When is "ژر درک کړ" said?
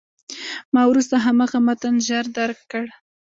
2.07-2.85